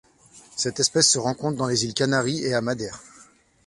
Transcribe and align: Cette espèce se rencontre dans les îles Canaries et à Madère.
Cette 0.55 0.79
espèce 0.79 1.11
se 1.11 1.19
rencontre 1.19 1.57
dans 1.59 1.67
les 1.67 1.85
îles 1.85 1.93
Canaries 1.93 2.43
et 2.43 2.55
à 2.55 2.61
Madère. 2.61 3.03